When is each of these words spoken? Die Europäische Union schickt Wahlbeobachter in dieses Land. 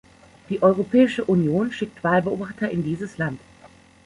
Die 0.49 0.63
Europäische 0.63 1.25
Union 1.25 1.71
schickt 1.71 2.03
Wahlbeobachter 2.03 2.67
in 2.71 2.81
dieses 2.83 3.19
Land. 3.19 3.39